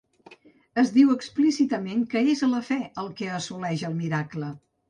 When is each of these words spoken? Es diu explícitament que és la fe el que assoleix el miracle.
Es 0.83 0.91
diu 0.95 1.11
explícitament 1.15 2.01
que 2.15 2.25
és 2.33 2.43
la 2.57 2.65
fe 2.73 2.81
el 3.03 3.15
que 3.21 3.31
assoleix 3.37 3.89
el 3.93 3.99
miracle. 4.05 4.55